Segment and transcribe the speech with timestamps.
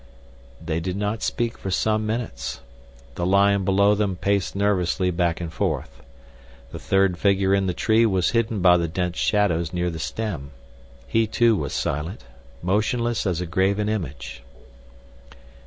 [0.59, 2.61] They did not speak for some minutes.
[3.13, 6.01] The lion below them paced nervously back and forth.
[6.71, 10.53] The third figure in the tree was hidden by the dense shadows near the stem.
[11.05, 14.41] He, too, was silent—motionless as a graven image.